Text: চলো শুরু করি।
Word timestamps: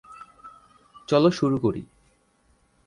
চলো 1.07 1.29
শুরু 1.31 1.57
করি। 1.57 1.81